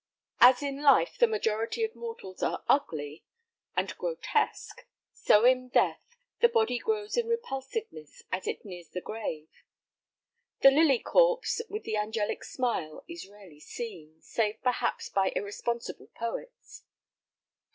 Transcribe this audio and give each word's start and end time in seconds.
As 0.39 0.63
in 0.63 0.81
life 0.81 1.15
the 1.19 1.27
majority 1.27 1.83
of 1.83 1.93
mortals 1.95 2.41
are 2.41 2.63
ugly 2.67 3.23
and 3.77 3.95
grotesque, 3.99 4.87
so 5.13 5.45
in 5.45 5.69
death 5.69 6.01
the 6.39 6.49
body 6.49 6.79
grows 6.79 7.17
in 7.17 7.27
repulsiveness 7.27 8.23
as 8.31 8.47
it 8.47 8.65
nears 8.65 8.89
the 8.89 8.99
grave. 8.99 9.49
The 10.61 10.71
lily 10.71 10.97
corpse 10.97 11.61
with 11.69 11.83
the 11.83 11.97
angelic 11.97 12.43
smile 12.43 13.03
is 13.07 13.29
rarely 13.29 13.59
seen, 13.59 14.19
save 14.23 14.59
perhaps 14.63 15.07
by 15.09 15.33
irresponsible 15.35 16.07
poets. 16.15 16.83